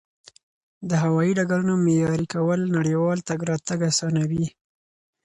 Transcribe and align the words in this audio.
د 0.89 0.91
هوایي 1.03 1.31
ډګرونو 1.37 1.73
معیاري 1.85 2.25
کول 2.35 2.59
نړیوال 2.77 3.17
تګ 3.29 3.39
راتګ 3.49 3.79
اسانوي. 3.91 4.45